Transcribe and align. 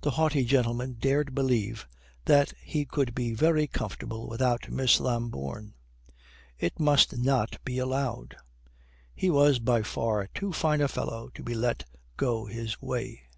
The 0.00 0.10
haughty 0.10 0.44
gentleman 0.44 0.94
dared 0.94 1.32
believe 1.32 1.86
that 2.24 2.54
he 2.60 2.84
could 2.84 3.14
be 3.14 3.32
very 3.34 3.68
comfortable 3.68 4.28
without 4.28 4.68
Miss 4.68 4.98
Lambourne. 4.98 5.74
It 6.58 6.80
must 6.80 7.16
not 7.16 7.64
be 7.64 7.78
allowed. 7.78 8.34
He 9.14 9.30
was 9.30 9.60
by 9.60 9.84
far 9.84 10.26
too 10.34 10.52
fine 10.52 10.80
a 10.80 10.88
fellow 10.88 11.28
to 11.36 11.44
be 11.44 11.54
let 11.54 11.84
go 12.16 12.46
his 12.46 12.82
way. 12.82 13.28